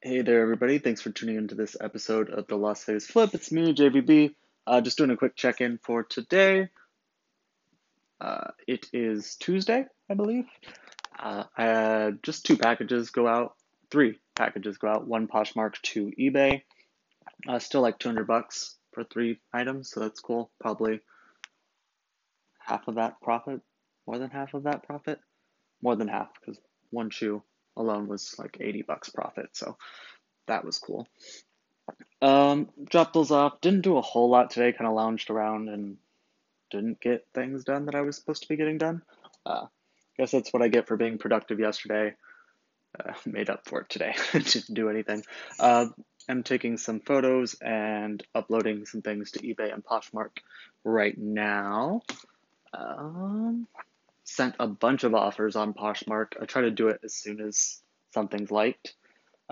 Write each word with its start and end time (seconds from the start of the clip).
Hey 0.00 0.22
there, 0.22 0.42
everybody. 0.42 0.78
Thanks 0.78 1.00
for 1.00 1.10
tuning 1.10 1.34
into 1.34 1.56
this 1.56 1.76
episode 1.80 2.30
of 2.30 2.46
the 2.46 2.54
Las 2.54 2.84
Vegas 2.84 3.08
Flip. 3.08 3.34
It's 3.34 3.50
me, 3.50 3.74
JVB. 3.74 4.32
Uh, 4.64 4.80
just 4.80 4.96
doing 4.96 5.10
a 5.10 5.16
quick 5.16 5.34
check 5.34 5.60
in 5.60 5.80
for 5.82 6.04
today. 6.04 6.68
Uh, 8.20 8.52
it 8.68 8.86
is 8.92 9.34
Tuesday, 9.34 9.86
I 10.08 10.14
believe. 10.14 10.44
Uh, 11.18 11.42
I 11.56 12.12
just 12.22 12.46
two 12.46 12.56
packages 12.56 13.10
go 13.10 13.26
out, 13.26 13.56
three 13.90 14.20
packages 14.36 14.78
go 14.78 14.86
out, 14.86 15.08
one 15.08 15.26
Poshmark, 15.26 15.82
two 15.82 16.12
eBay. 16.16 16.62
Still 17.58 17.80
like 17.80 17.98
200 17.98 18.24
bucks 18.24 18.76
for 18.92 19.02
three 19.02 19.40
items, 19.52 19.90
so 19.90 19.98
that's 19.98 20.20
cool. 20.20 20.52
Probably 20.60 21.00
half 22.60 22.86
of 22.86 22.94
that 22.94 23.20
profit, 23.20 23.62
more 24.06 24.18
than 24.18 24.30
half 24.30 24.54
of 24.54 24.62
that 24.62 24.84
profit, 24.84 25.18
more 25.82 25.96
than 25.96 26.06
half, 26.06 26.28
because 26.38 26.60
one 26.90 27.10
shoe 27.10 27.42
alone 27.78 28.08
was 28.08 28.34
like 28.38 28.58
80 28.60 28.82
bucks 28.82 29.08
profit, 29.08 29.50
so 29.52 29.76
that 30.46 30.64
was 30.64 30.78
cool. 30.78 31.06
Um, 32.20 32.68
dropped 32.90 33.14
those 33.14 33.30
off. 33.30 33.60
Didn't 33.60 33.82
do 33.82 33.96
a 33.96 34.02
whole 34.02 34.28
lot 34.28 34.50
today. 34.50 34.72
Kind 34.72 34.88
of 34.88 34.94
lounged 34.94 35.30
around 35.30 35.68
and 35.68 35.96
didn't 36.70 37.00
get 37.00 37.26
things 37.34 37.64
done 37.64 37.86
that 37.86 37.94
I 37.94 38.02
was 38.02 38.16
supposed 38.16 38.42
to 38.42 38.48
be 38.48 38.56
getting 38.56 38.78
done. 38.78 39.02
Uh, 39.46 39.66
guess 40.18 40.32
that's 40.32 40.52
what 40.52 40.62
I 40.62 40.68
get 40.68 40.86
for 40.86 40.96
being 40.96 41.18
productive 41.18 41.60
yesterday. 41.60 42.14
Uh, 42.98 43.12
made 43.26 43.48
up 43.48 43.66
for 43.66 43.80
it 43.82 43.88
today. 43.88 44.14
Didn't 44.32 44.74
do 44.74 44.90
anything. 44.90 45.22
Uh, 45.58 45.86
I'm 46.28 46.42
taking 46.42 46.76
some 46.76 47.00
photos 47.00 47.54
and 47.54 48.22
uploading 48.34 48.84
some 48.84 49.00
things 49.00 49.30
to 49.32 49.38
eBay 49.40 49.72
and 49.72 49.84
Poshmark 49.84 50.30
right 50.84 51.16
now. 51.16 52.02
Um, 52.74 53.66
sent 54.28 54.54
a 54.60 54.66
bunch 54.66 55.04
of 55.04 55.14
offers 55.14 55.56
on 55.56 55.72
Poshmark. 55.72 56.34
I 56.40 56.44
try 56.44 56.62
to 56.62 56.70
do 56.70 56.88
it 56.88 57.00
as 57.02 57.14
soon 57.14 57.40
as 57.40 57.80
something's 58.12 58.50
liked. 58.50 58.94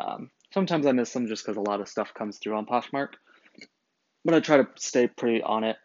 Um, 0.00 0.30
sometimes 0.54 0.86
I 0.86 0.92
miss 0.92 1.12
them 1.12 1.26
just 1.26 1.44
because 1.44 1.58
a 1.58 1.60
lot 1.60 1.82
of 1.82 1.88
stuff 1.88 2.14
comes 2.14 2.38
through 2.38 2.56
on 2.56 2.64
Poshmark, 2.64 3.10
but 4.24 4.34
I 4.34 4.40
try 4.40 4.56
to 4.56 4.66
stay 4.76 5.08
pretty 5.08 5.42
on 5.42 5.64
it. 5.64 5.76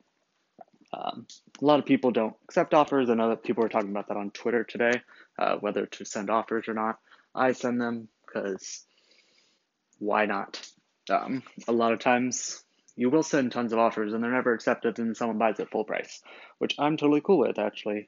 Um, 0.93 1.27
a 1.61 1.65
lot 1.65 1.79
of 1.79 1.85
people 1.85 2.11
don't 2.11 2.35
accept 2.45 2.73
offers. 2.73 3.09
I 3.09 3.15
know 3.15 3.29
that 3.29 3.43
people 3.43 3.65
are 3.65 3.69
talking 3.69 3.89
about 3.89 4.07
that 4.07 4.15
on 4.15 4.31
Twitter 4.31 4.63
today, 4.63 5.01
uh, 5.37 5.57
whether 5.57 5.85
to 5.85 6.05
send 6.05 6.29
offers 6.29 6.69
or 6.69 6.73
not. 6.73 6.97
I 7.35 7.51
send 7.51 7.81
them 7.81 8.07
because 8.25 8.85
why 9.99 10.25
not? 10.27 10.65
Um, 11.09 11.43
a 11.67 11.73
lot 11.73 11.91
of 11.91 11.99
times 11.99 12.63
you 12.95 13.09
will 13.09 13.23
send 13.23 13.51
tons 13.51 13.73
of 13.73 13.79
offers 13.79 14.13
and 14.13 14.23
they're 14.23 14.31
never 14.31 14.53
accepted 14.53 14.97
and 14.99 15.15
someone 15.15 15.37
buys 15.37 15.59
at 15.59 15.71
full 15.71 15.83
price, 15.83 16.21
which 16.57 16.75
I'm 16.79 16.95
totally 16.95 17.21
cool 17.21 17.39
with 17.39 17.59
actually. 17.59 18.07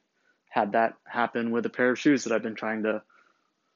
Had 0.49 0.73
that 0.73 0.95
happen 1.05 1.51
with 1.51 1.65
a 1.65 1.69
pair 1.69 1.91
of 1.91 1.99
shoes 1.99 2.23
that 2.23 2.33
I've 2.33 2.43
been 2.43 2.55
trying 2.55 2.83
to 2.83 3.01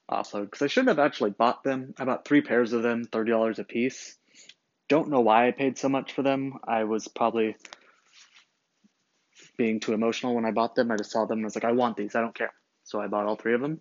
offload 0.09 0.45
because 0.45 0.61
I 0.61 0.67
shouldn't 0.67 0.97
have 0.97 1.05
actually 1.05 1.31
bought 1.31 1.63
them. 1.63 1.93
I 1.97 2.05
bought 2.05 2.25
three 2.25 2.41
pairs 2.41 2.73
of 2.73 2.83
them, 2.83 3.05
$30 3.05 3.59
a 3.59 3.63
piece. 3.63 4.17
Don't 4.89 5.09
know 5.09 5.21
why 5.21 5.47
I 5.47 5.51
paid 5.51 5.77
so 5.77 5.89
much 5.89 6.13
for 6.13 6.23
them. 6.23 6.59
I 6.67 6.83
was 6.83 7.07
probably 7.07 7.55
being 9.57 9.79
too 9.79 9.93
emotional 9.93 10.35
when 10.35 10.45
I 10.45 10.51
bought 10.51 10.75
them. 10.75 10.91
I 10.91 10.97
just 10.97 11.11
saw 11.11 11.25
them 11.25 11.39
and 11.39 11.45
I 11.45 11.47
was 11.47 11.55
like, 11.55 11.63
I 11.63 11.71
want 11.71 11.95
these. 11.97 12.15
I 12.15 12.21
don't 12.21 12.35
care. 12.35 12.53
So 12.83 12.99
I 12.99 13.07
bought 13.07 13.25
all 13.25 13.35
three 13.35 13.53
of 13.53 13.61
them. 13.61 13.79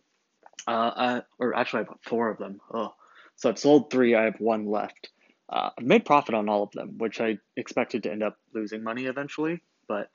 Uh, 0.67 1.23
or 1.39 1.55
actually, 1.57 1.81
I 1.81 1.85
bought 1.85 2.05
four 2.05 2.31
of 2.31 2.39
them. 2.39 2.61
Oh, 2.73 2.95
so 3.37 3.49
I've 3.49 3.59
sold 3.59 3.91
three. 3.91 4.15
I 4.15 4.25
have 4.25 4.39
one 4.39 4.67
left. 4.67 5.11
Uh, 5.49 5.71
I've 5.77 5.85
made 5.85 6.05
profit 6.05 6.35
on 6.35 6.49
all 6.49 6.63
of 6.63 6.71
them, 6.73 6.99
which 6.99 7.21
I 7.21 7.39
expected 7.57 8.05
to 8.05 8.13
end 8.13 8.23
up 8.23 8.39
losing 8.55 8.83
money 8.83 9.07
eventually, 9.07 9.61
but 9.89 10.11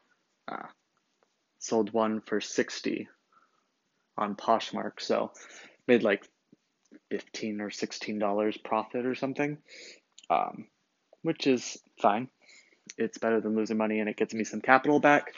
sold 1.59 1.93
one 1.93 2.21
for 2.21 2.41
60 2.41 3.07
on 4.17 4.35
Poshmark. 4.35 4.99
So 4.99 5.31
made 5.87 6.03
like 6.03 6.27
15 7.11 7.61
or 7.61 7.69
16 7.69 8.19
dollars 8.19 8.57
profit 8.57 9.05
or 9.05 9.15
something, 9.15 9.57
um, 10.29 10.67
which 11.21 11.47
is 11.47 11.77
fine. 12.01 12.29
It's 12.97 13.17
better 13.17 13.41
than 13.41 13.55
losing 13.55 13.77
money 13.77 13.99
and 13.99 14.09
it 14.09 14.17
gets 14.17 14.33
me 14.33 14.43
some 14.43 14.61
capital 14.61 14.99
back. 14.99 15.33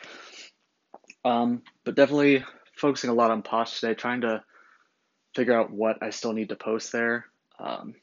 Um, 1.26 1.64
but 1.84 1.96
definitely 1.96 2.46
focusing 2.76 3.10
a 3.10 3.14
lot 3.14 3.32
on 3.32 3.42
Posh 3.42 3.80
today, 3.80 3.94
trying 3.94 4.22
to 4.22 4.44
figure 5.36 5.60
out 5.60 5.72
what 5.72 6.02
I 6.02 6.12
still 6.12 6.34
need 6.34 6.50
to 6.50 6.56
post 6.56 6.92
there. 6.92 7.26
Um, 7.60 7.96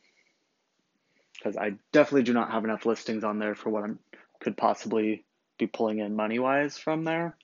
because 1.32 1.56
I 1.56 1.74
definitely 1.92 2.24
do 2.24 2.32
not 2.32 2.50
have 2.50 2.64
enough 2.64 2.86
listings 2.86 3.22
on 3.22 3.38
there 3.38 3.54
for 3.54 3.70
what 3.70 3.84
I 3.84 3.92
could 4.40 4.56
possibly 4.56 5.24
be 5.58 5.66
pulling 5.66 5.98
in 5.98 6.16
money 6.16 6.38
wise 6.38 6.78
from 6.78 7.04
there. 7.04 7.36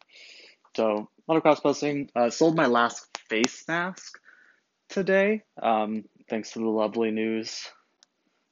So 0.76 1.08
a 1.28 1.32
lot 1.32 1.36
of 1.36 1.42
cross 1.42 1.60
posting. 1.60 2.10
Uh, 2.14 2.30
sold 2.30 2.56
my 2.56 2.66
last 2.66 3.06
face 3.28 3.64
mask 3.68 4.18
today, 4.88 5.42
um, 5.60 6.04
thanks 6.28 6.52
to 6.52 6.58
the 6.58 6.68
lovely 6.68 7.10
news 7.10 7.68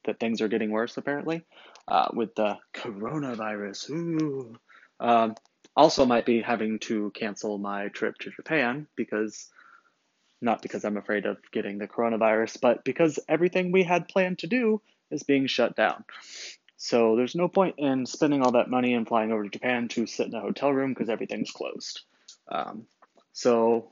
that 0.05 0.19
things 0.19 0.41
are 0.41 0.49
getting 0.49 0.71
worse 0.71 0.97
apparently 0.97 1.43
uh, 1.89 2.09
with 2.13 2.35
the 2.35 2.57
coronavirus. 2.75 3.91
Ooh. 3.91 4.59
Um, 4.99 5.35
also, 5.77 6.05
might 6.05 6.27
be 6.27 6.43
having 6.43 6.79
to 6.81 7.11
cancel 7.15 7.59
my 7.59 7.89
trip 7.89 8.19
to 8.19 8.31
Japan 8.31 8.87
because 8.97 9.49
not 10.41 10.63
because 10.63 10.85
I'm 10.85 10.97
afraid 10.97 11.27
of 11.27 11.39
getting 11.53 11.79
the 11.79 11.87
coronavirus, 11.87 12.61
but 12.61 12.85
because 12.85 13.19
everything 13.29 13.73
we 13.73 13.83
had 13.83 14.09
planned 14.09 14.39
to 14.41 14.47
do 14.47 14.81
is 15.11 15.23
being 15.23 15.47
shut 15.47 15.77
down. 15.77 16.05
So 16.77 17.15
there's 17.17 17.35
no 17.35 17.47
point 17.49 17.75
in 17.79 18.07
spending 18.07 18.43
all 18.43 18.53
that 18.53 18.71
money 18.71 18.95
and 18.95 19.07
flying 19.07 19.33
over 19.33 19.45
to 19.45 19.51
Japan 19.51 19.89
to 19.89 20.07
sit 20.07 20.29
in 20.29 20.35
a 20.35 20.41
hotel 20.41 20.73
room 20.73 20.95
because 20.95 21.11
everything's 21.11 21.51
closed. 21.51 22.01
Um, 22.51 22.87
so 23.33 23.89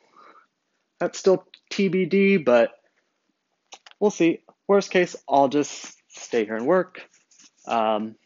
that's 0.98 1.18
still 1.18 1.46
TBD, 1.70 2.44
but 2.44 2.72
we'll 4.00 4.10
see. 4.10 4.42
Worst 4.66 4.90
case, 4.90 5.16
I'll 5.28 5.48
just 5.48 5.94
stay 6.08 6.44
here 6.44 6.56
and 6.56 6.66
work. 6.66 7.00
Um, 7.66 8.16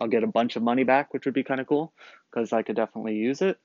I'll 0.00 0.08
get 0.08 0.24
a 0.24 0.28
bunch 0.28 0.56
of 0.56 0.62
money 0.62 0.84
back, 0.84 1.12
which 1.12 1.24
would 1.24 1.34
be 1.34 1.44
kind 1.44 1.60
of 1.60 1.66
cool 1.66 1.92
because 2.30 2.52
I 2.52 2.62
could 2.62 2.76
definitely 2.76 3.16
use 3.16 3.42
it 3.42 3.58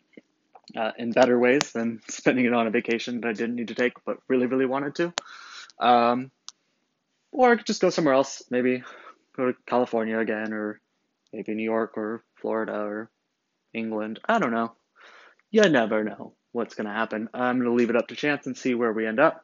uh, 0.76 0.92
in 0.98 1.12
better 1.12 1.40
ways 1.40 1.72
than 1.74 2.02
spending 2.10 2.46
it 2.46 2.54
on 2.54 2.68
a 2.68 2.72
vacation 2.72 3.22
that 3.22 3.28
I 3.28 3.34
didn't 3.34 3.56
need 3.56 3.70
to 3.70 3.76
take 3.76 3.94
but 4.06 4.18
really, 4.28 4.46
really 4.46 4.66
wanted 4.66 4.96
to. 4.96 5.14
Um, 5.80 6.32
or 7.32 7.52
I 7.52 7.56
could 7.56 7.66
just 7.66 7.82
go 7.82 7.90
somewhere 7.90 8.14
else, 8.14 8.44
maybe 8.50 8.84
go 9.36 9.52
to 9.52 9.58
California 9.66 10.20
again, 10.20 10.54
or 10.54 10.82
maybe 11.32 11.54
New 11.54 11.64
York 11.64 11.98
or 11.98 12.24
Florida 12.36 12.74
or 12.74 13.10
England. 13.74 14.20
I 14.28 14.40
don't 14.40 14.52
know. 14.52 14.74
You 15.52 15.68
never 15.68 16.04
know 16.04 16.34
what's 16.52 16.76
going 16.76 16.86
to 16.86 16.94
happen. 16.94 17.30
I'm 17.34 17.58
going 17.58 17.70
to 17.70 17.76
leave 17.76 17.90
it 17.90 17.96
up 17.96 18.08
to 18.10 18.16
chance 18.16 18.46
and 18.46 18.56
see 18.56 18.76
where 18.76 18.94
we 18.94 19.08
end 19.08 19.20
up. 19.20 19.44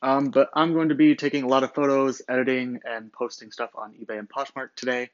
Um, 0.00 0.30
but 0.30 0.48
I'm 0.54 0.72
going 0.72 0.88
to 0.88 0.94
be 0.94 1.14
taking 1.14 1.44
a 1.44 1.48
lot 1.48 1.62
of 1.62 1.74
photos, 1.74 2.22
editing, 2.28 2.80
and 2.84 3.12
posting 3.12 3.52
stuff 3.52 3.70
on 3.74 3.92
eBay 3.92 4.18
and 4.18 4.28
Poshmark 4.28 4.68
today. 4.76 5.10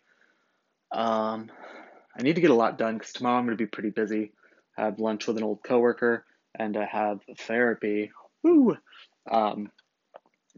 Um, 0.93 1.51
I 2.17 2.23
need 2.23 2.37
to 2.37 2.41
get 2.41 2.51
a 2.51 2.55
lot 2.55 2.79
done 2.79 2.99
because 2.99 3.13
tomorrow 3.13 3.39
I'm 3.39 3.47
going 3.47 3.57
to 3.57 3.63
be 3.63 3.69
pretty 3.69 3.91
busy. 3.91 4.33
I 4.77 4.85
have 4.85 5.01
lunch 5.01 5.27
with 5.27 5.37
an 5.37 5.43
old 5.43 5.63
coworker 5.63 6.25
and 6.55 6.77
I 6.77 6.85
have 6.85 7.21
therapy. 7.41 8.13
Woo! 8.43 8.77
Um, 9.31 9.71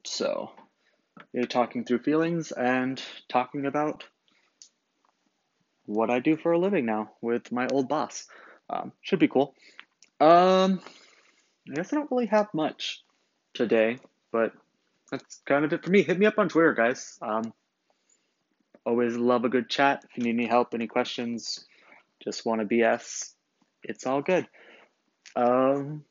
so 0.04 0.50
you 1.32 1.40
know, 1.40 1.46
talking 1.46 1.84
through 1.84 2.02
feelings 2.02 2.52
and 2.52 3.02
talking 3.28 3.66
about 3.66 4.04
what 5.86 6.10
I 6.10 6.20
do 6.20 6.36
for 6.36 6.52
a 6.52 6.58
living 6.58 6.86
now 6.86 7.12
with 7.20 7.50
my 7.50 7.66
old 7.72 7.88
boss. 7.88 8.26
Um, 8.70 8.92
should 9.02 9.18
be 9.18 9.28
cool. 9.28 9.54
Um, 10.20 10.80
I 11.68 11.74
guess 11.74 11.92
I 11.92 11.96
don't 11.96 12.10
really 12.10 12.26
have 12.26 12.48
much 12.54 13.02
today, 13.54 13.98
but 14.32 14.52
that's 15.10 15.40
kind 15.46 15.64
of 15.64 15.72
it 15.72 15.84
for 15.84 15.90
me. 15.90 16.02
Hit 16.02 16.18
me 16.18 16.26
up 16.26 16.38
on 16.38 16.48
Twitter, 16.48 16.72
guys. 16.72 17.18
Um, 17.20 17.52
always 18.86 19.16
love 19.16 19.44
a 19.44 19.48
good 19.48 19.68
chat. 19.68 20.04
If 20.04 20.16
you 20.16 20.24
need 20.24 20.40
any 20.40 20.46
help, 20.46 20.74
any 20.74 20.86
questions, 20.86 21.66
just 22.22 22.46
want 22.46 22.60
to 22.60 22.66
BS, 22.66 23.34
it's 23.82 24.06
all 24.06 24.22
good. 24.22 24.46
Um, 25.34 26.04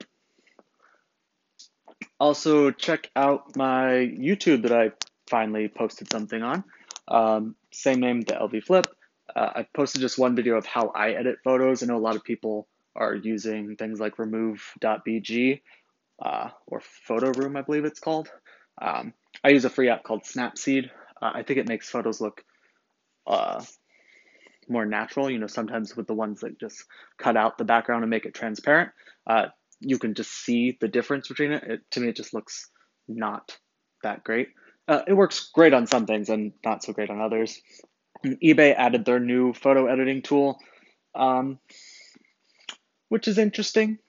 also, 2.20 2.72
check 2.72 3.10
out 3.16 3.56
my 3.56 4.12
YouTube 4.20 4.64
that 4.64 4.74
I 4.74 4.92
finally 5.30 5.68
posted 5.70 6.12
something 6.12 6.42
on. 6.42 6.64
Um, 7.08 7.56
same 7.72 8.02
name, 8.02 8.22
the 8.22 8.34
LV 8.34 8.64
Flip. 8.64 8.88
Uh, 9.36 9.50
I 9.56 9.68
posted 9.76 10.02
just 10.02 10.18
one 10.18 10.36
video 10.36 10.56
of 10.58 10.66
how 10.66 10.92
I 10.96 11.12
edit 11.12 11.38
photos. 11.44 11.84
I 11.84 11.88
know 11.88 11.98
a 11.98 12.00
lot 12.00 12.16
of 12.16 12.24
people 12.24 12.68
are 12.96 13.16
using 13.16 13.76
things 13.76 14.00
like 14.00 14.20
remove.bg 14.20 15.62
uh, 16.22 16.50
or 16.68 16.82
Photo 16.82 17.32
Room, 17.32 17.56
I 17.56 17.62
believe 17.62 17.86
it's 17.86 18.00
called. 18.00 18.30
Um, 18.82 19.14
I 19.44 19.50
use 19.50 19.66
a 19.66 19.70
free 19.70 19.90
app 19.90 20.04
called 20.04 20.24
Snapseed. 20.24 20.90
Uh, 21.22 21.32
I 21.34 21.44
think 21.44 21.60
it 21.60 21.68
makes 21.68 21.90
photos 21.90 22.22
look 22.22 22.44
uh, 23.28 23.64
more 24.68 24.86
natural. 24.86 25.30
You 25.30 25.40
know, 25.40 25.48
sometimes 25.48 25.96
with 25.96 26.08
the 26.08 26.14
ones 26.14 26.42
that 26.42 26.60
just 26.60 26.84
cut 27.18 27.38
out 27.38 27.58
the 27.58 27.66
background 27.66 28.04
and 28.04 28.10
make 28.10 28.26
it 28.26 28.34
transparent, 28.34 28.92
uh, 29.28 29.48
you 29.80 29.98
can 29.98 30.14
just 30.14 30.32
see 30.32 30.78
the 30.80 30.88
difference 30.88 31.28
between 31.28 31.52
it. 31.52 31.64
it. 31.64 31.82
To 31.92 32.00
me, 32.00 32.10
it 32.10 32.16
just 32.16 32.34
looks 32.34 32.70
not 33.08 33.58
that 34.04 34.24
great. 34.24 34.50
Uh, 34.88 35.04
it 35.08 35.14
works 35.14 35.50
great 35.54 35.74
on 35.74 35.88
some 35.88 36.06
things 36.06 36.30
and 36.30 36.54
not 36.66 36.84
so 36.84 36.94
great 36.94 37.10
on 37.10 37.22
others. 37.22 37.62
EBay 38.24 38.76
added 38.76 39.06
their 39.06 39.20
new 39.20 39.54
photo 39.54 39.88
editing 39.88 40.22
tool, 40.22 40.60
um, 41.16 41.60
which 43.10 43.28
is 43.28 43.38
interesting. 43.38 44.00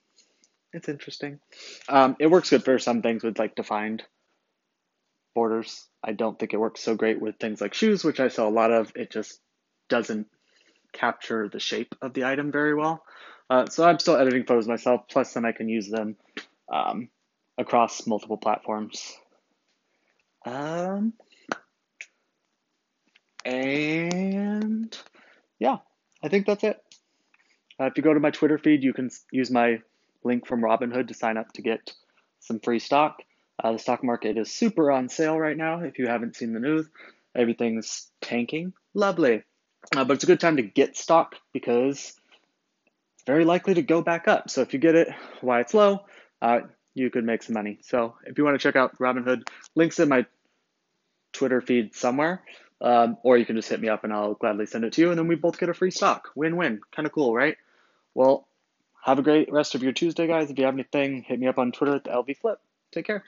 It's 0.73 0.89
interesting. 0.89 1.39
Um, 1.89 2.15
it 2.19 2.27
works 2.27 2.49
good 2.49 2.63
for 2.63 2.79
some 2.79 3.01
things 3.01 3.23
with 3.23 3.39
like 3.39 3.55
defined 3.55 4.03
borders. 5.35 5.87
I 6.03 6.13
don't 6.13 6.37
think 6.37 6.53
it 6.53 6.59
works 6.59 6.81
so 6.81 6.95
great 6.95 7.21
with 7.21 7.37
things 7.37 7.61
like 7.61 7.73
shoes, 7.73 8.03
which 8.03 8.19
I 8.19 8.29
sell 8.29 8.47
a 8.47 8.49
lot 8.49 8.71
of. 8.71 8.91
It 8.95 9.11
just 9.11 9.39
doesn't 9.89 10.27
capture 10.93 11.49
the 11.49 11.59
shape 11.59 11.95
of 12.01 12.13
the 12.13 12.25
item 12.25 12.51
very 12.51 12.75
well. 12.75 13.03
Uh, 13.49 13.65
so 13.67 13.83
I'm 13.83 13.99
still 13.99 14.15
editing 14.15 14.45
photos 14.45 14.67
myself, 14.67 15.01
plus 15.09 15.33
then 15.33 15.45
I 15.45 15.51
can 15.51 15.67
use 15.67 15.89
them 15.89 16.15
um, 16.71 17.09
across 17.57 18.07
multiple 18.07 18.37
platforms. 18.37 19.13
Um, 20.45 21.13
and 23.45 24.97
yeah, 25.59 25.77
I 26.23 26.29
think 26.29 26.45
that's 26.45 26.63
it. 26.63 26.81
Uh, 27.79 27.85
if 27.85 27.97
you 27.97 28.03
go 28.03 28.13
to 28.13 28.19
my 28.19 28.31
Twitter 28.31 28.57
feed, 28.57 28.83
you 28.83 28.93
can 28.93 29.09
use 29.31 29.49
my 29.49 29.81
link 30.23 30.45
from 30.45 30.61
Robinhood 30.61 31.07
to 31.07 31.13
sign 31.13 31.37
up 31.37 31.51
to 31.53 31.61
get 31.61 31.93
some 32.39 32.59
free 32.59 32.79
stock. 32.79 33.17
Uh, 33.63 33.73
the 33.73 33.79
stock 33.79 34.03
market 34.03 34.37
is 34.37 34.51
super 34.51 34.91
on 34.91 35.09
sale 35.09 35.37
right 35.37 35.57
now. 35.57 35.81
If 35.81 35.99
you 35.99 36.07
haven't 36.07 36.35
seen 36.35 36.53
the 36.53 36.59
news, 36.59 36.87
everything's 37.35 38.09
tanking. 38.21 38.73
Lovely. 38.93 39.43
Uh, 39.95 40.03
but 40.03 40.13
it's 40.13 40.23
a 40.23 40.27
good 40.27 40.39
time 40.39 40.57
to 40.57 40.63
get 40.63 40.95
stock 40.95 41.35
because 41.53 42.13
it's 43.15 43.23
very 43.25 43.45
likely 43.45 43.75
to 43.75 43.81
go 43.81 44.01
back 44.01 44.27
up. 44.27 44.49
So 44.49 44.61
if 44.61 44.73
you 44.73 44.79
get 44.79 44.95
it 44.95 45.09
while 45.41 45.61
it's 45.61 45.73
low, 45.73 46.01
uh, 46.41 46.61
you 46.93 47.09
could 47.09 47.23
make 47.23 47.43
some 47.43 47.53
money. 47.53 47.79
So 47.81 48.15
if 48.25 48.37
you 48.37 48.43
want 48.43 48.59
to 48.59 48.63
check 48.63 48.75
out 48.75 48.97
Robinhood, 48.99 49.47
links 49.75 49.99
in 49.99 50.09
my 50.09 50.25
Twitter 51.33 51.61
feed 51.61 51.95
somewhere, 51.95 52.43
um, 52.81 53.17
or 53.23 53.37
you 53.37 53.45
can 53.45 53.55
just 53.55 53.69
hit 53.69 53.79
me 53.79 53.89
up 53.89 54.03
and 54.03 54.11
I'll 54.11 54.33
gladly 54.33 54.65
send 54.65 54.83
it 54.83 54.93
to 54.93 55.01
you, 55.01 55.09
and 55.09 55.17
then 55.17 55.27
we 55.27 55.35
both 55.35 55.59
get 55.59 55.69
a 55.69 55.73
free 55.73 55.91
stock. 55.91 56.29
Win 56.35 56.57
win. 56.57 56.81
Kind 56.91 57.05
of 57.05 57.11
cool, 57.13 57.33
right? 57.33 57.57
Well, 58.13 58.47
have 59.03 59.19
a 59.19 59.23
great 59.23 59.51
rest 59.51 59.75
of 59.75 59.83
your 59.83 59.93
Tuesday, 59.93 60.27
guys. 60.27 60.49
If 60.49 60.59
you 60.59 60.65
have 60.65 60.73
anything, 60.73 61.23
hit 61.23 61.39
me 61.39 61.47
up 61.47 61.57
on 61.57 61.71
Twitter 61.71 61.95
at 61.95 62.03
the 62.03 62.11
LV 62.11 62.37
Flip. 62.37 62.59
Take 62.91 63.05
care. 63.05 63.23